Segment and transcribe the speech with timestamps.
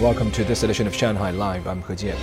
[0.00, 1.66] Welcome to this edition of Shanghai Live.
[1.66, 2.16] I'm He Jian.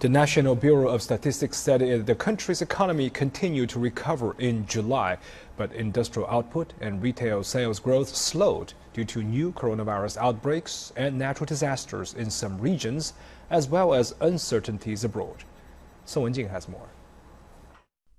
[0.00, 5.16] The National Bureau of Statistics said the country's economy continued to recover in July,
[5.56, 11.46] but industrial output and retail sales growth slowed due to new coronavirus outbreaks and natural
[11.46, 13.14] disasters in some regions,
[13.48, 15.44] as well as uncertainties abroad.
[16.04, 16.90] Song Wenjing has more.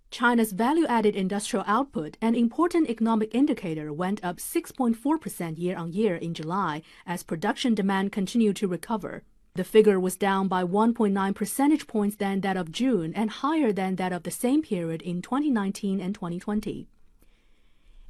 [0.10, 7.24] China's value-added industrial output, an important economic indicator, went up 6.4% year-on-year in July as
[7.24, 9.24] production demand continued to recover.
[9.56, 13.96] The figure was down by 1.9 percentage points than that of June and higher than
[13.96, 16.88] that of the same period in 2019 and 2020.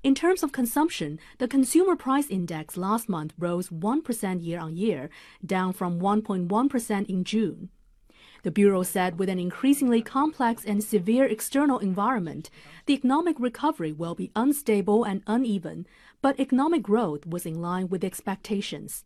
[0.04, 5.10] In terms of consumption, the consumer price index last month rose 1% year-on-year,
[5.46, 7.70] down from 1.1% in June.
[8.44, 12.50] The Bureau said with an increasingly complex and severe external environment,
[12.86, 15.88] the economic recovery will be unstable and uneven,
[16.22, 19.04] but economic growth was in line with expectations.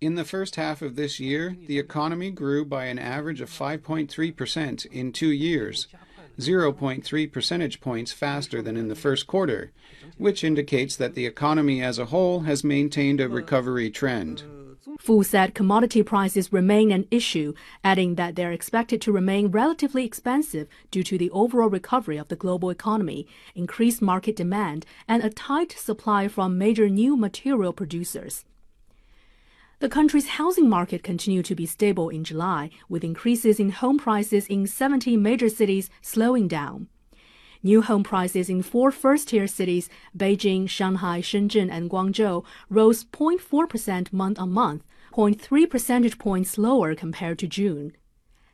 [0.00, 4.86] In the first half of this year, the economy grew by an average of 5.3%
[4.86, 5.86] in two years,
[6.38, 9.72] 0.3 percentage points faster than in the first quarter,
[10.18, 14.42] which indicates that the economy as a whole has maintained a recovery trend.
[15.04, 17.52] Fu said commodity prices remain an issue,
[17.84, 22.36] adding that they're expected to remain relatively expensive due to the overall recovery of the
[22.36, 28.46] global economy, increased market demand, and a tight supply from major new material producers.
[29.80, 34.46] The country's housing market continued to be stable in July, with increases in home prices
[34.46, 36.88] in 70 major cities slowing down.
[37.62, 44.12] New home prices in four first tier cities, Beijing, Shanghai, Shenzhen, and Guangzhou, rose 0.4%
[44.12, 44.82] month on month,
[45.14, 47.92] 0.3 percentage points lower compared to June.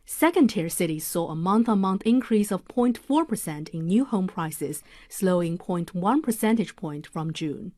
[0.05, 4.83] Second tier cities saw a month on month increase of 0.4% in new home prices,
[5.09, 7.73] slowing 0.1 percentage point from June.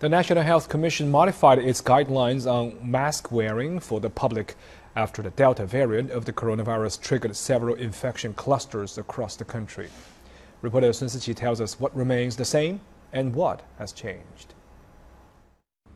[0.00, 4.56] The National Health Commission modified its guidelines on mask wearing for the public
[4.94, 9.88] after the Delta variant of the coronavirus triggered several infection clusters across the country.
[10.60, 12.80] Reporter Sun Siqi tells us what remains the same
[13.14, 14.52] and what has changed.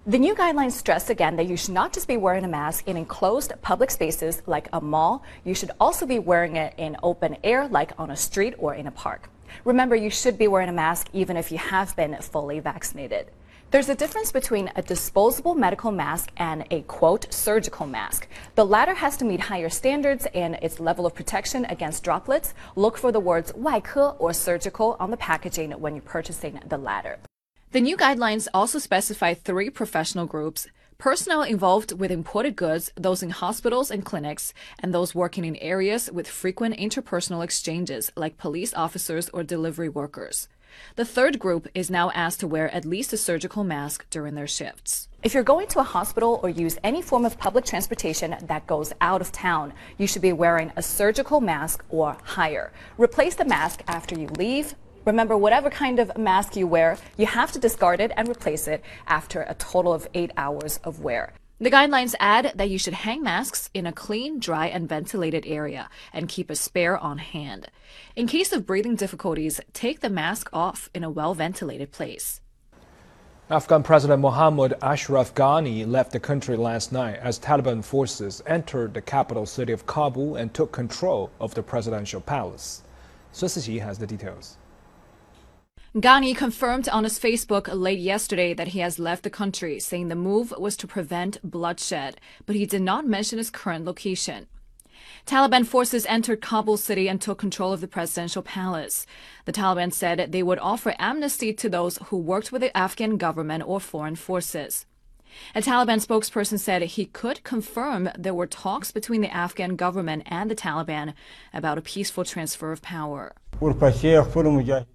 [0.06, 2.97] The new guidelines stress again that you should not just be wearing a mask in
[2.97, 7.69] enclosed public spaces like a mall, you should also be wearing it in open air
[7.69, 9.28] like on a street or in a park.
[9.66, 13.31] Remember, you should be wearing a mask even if you have been fully vaccinated.
[13.71, 18.27] There's a difference between a disposable medical mask and a quote surgical mask.
[18.55, 22.55] The latter has to meet higher standards in its level of protection against droplets.
[22.75, 27.19] Look for the words 外科 or surgical on the packaging when you're purchasing the latter.
[27.73, 30.67] The new guidelines also specify three professional groups
[30.99, 36.11] personnel involved with imported goods, those in hospitals and clinics, and those working in areas
[36.11, 40.49] with frequent interpersonal exchanges, like police officers or delivery workers.
[40.97, 44.49] The third group is now asked to wear at least a surgical mask during their
[44.49, 45.09] shifts.
[45.23, 48.93] If you're going to a hospital or use any form of public transportation that goes
[49.01, 52.73] out of town, you should be wearing a surgical mask or higher.
[52.99, 54.75] Replace the mask after you leave.
[55.06, 58.84] Remember, whatever kind of mask you wear, you have to discard it and replace it
[59.06, 61.33] after a total of eight hours of wear.
[61.59, 65.89] The guidelines add that you should hang masks in a clean, dry, and ventilated area
[66.12, 67.69] and keep a spare on hand.
[68.15, 72.41] In case of breathing difficulties, take the mask off in a well ventilated place.
[73.50, 79.03] Afghan President Mohammad Ashraf Ghani left the country last night as Taliban forces entered the
[79.03, 82.83] capital city of Kabul and took control of the presidential palace.
[83.33, 84.56] Sun Siqi has the details.
[85.97, 90.15] Ghani confirmed on his Facebook late yesterday that he has left the country, saying the
[90.15, 94.47] move was to prevent bloodshed, but he did not mention his current location.
[95.27, 99.05] Taliban forces entered Kabul city and took control of the presidential palace.
[99.47, 103.65] The Taliban said they would offer amnesty to those who worked with the Afghan government
[103.67, 104.87] or foreign forces.
[105.55, 110.51] A Taliban spokesperson said he could confirm there were talks between the Afghan government and
[110.51, 111.15] the Taliban
[111.53, 113.33] about a peaceful transfer of power.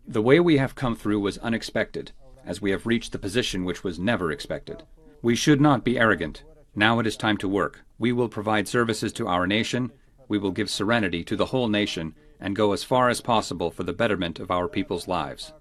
[0.07, 2.11] The way we have come through was unexpected,
[2.45, 4.83] as we have reached the position which was never expected.
[5.21, 6.43] We should not be arrogant.
[6.75, 7.81] Now it is time to work.
[7.97, 9.91] We will provide services to our nation,
[10.27, 13.83] we will give serenity to the whole nation, and go as far as possible for
[13.83, 15.53] the betterment of our people's lives.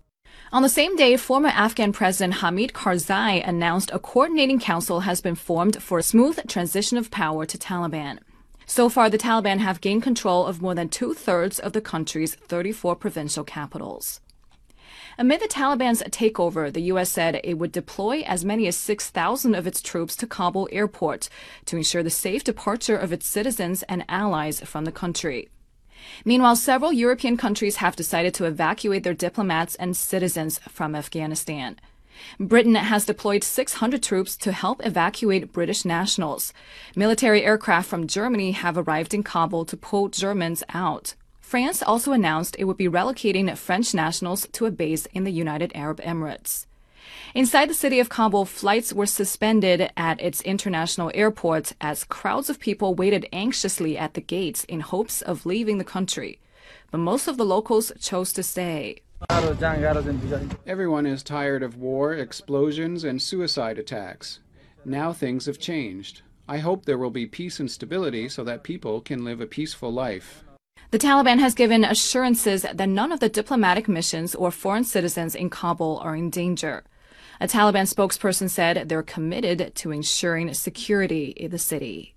[0.55, 5.35] On the same day, former Afghan President Hamid Karzai announced a coordinating council has been
[5.35, 8.21] formed for a smooth transition of power to Taliban.
[8.65, 12.37] So far, the Taliban have gained control of more than two thirds of the country's
[12.37, 14.21] 34 provincial capitals.
[15.19, 17.11] Amid the Taliban's takeover, the U.S.
[17.11, 21.29] said it would deploy as many as 6,000 of its troops to Kabul airport
[21.65, 25.49] to ensure the safe departure of its citizens and allies from the country.
[26.25, 31.79] Meanwhile, several European countries have decided to evacuate their diplomats and citizens from Afghanistan.
[32.39, 36.53] Britain has deployed 600 troops to help evacuate British nationals.
[36.95, 41.15] Military aircraft from Germany have arrived in Kabul to pull Germans out.
[41.41, 45.73] France also announced it would be relocating French nationals to a base in the United
[45.75, 46.67] Arab Emirates.
[47.35, 52.61] Inside the city of Kabul, flights were suspended at its international airport as crowds of
[52.61, 56.39] people waited anxiously at the gates in hopes of leaving the country.
[56.91, 59.03] But most of the locals chose to stay.
[60.67, 64.41] Everyone is tired of war, explosions, and suicide attacks.
[64.85, 66.23] Now things have changed.
[66.47, 69.91] I hope there will be peace and stability so that people can live a peaceful
[69.91, 70.45] life.
[70.91, 75.51] The Taliban has given assurances that none of the diplomatic missions or foreign citizens in
[75.51, 76.85] Kabul are in danger.
[77.41, 82.14] A Taliban spokesperson said they're committed to ensuring security in the city.